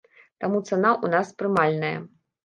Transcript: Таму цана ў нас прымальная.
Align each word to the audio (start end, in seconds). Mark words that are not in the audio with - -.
Таму 0.43 0.61
цана 0.69 0.91
ў 1.03 1.11
нас 1.15 1.33
прымальная. 1.41 1.93